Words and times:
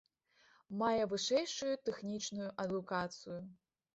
Мае 0.81 1.01
вышэйшую 1.11 1.75
тэхнічную 1.89 2.49
адукацыю. 2.63 3.39